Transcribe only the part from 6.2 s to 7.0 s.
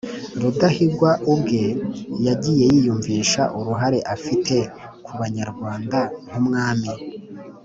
nk'umwami,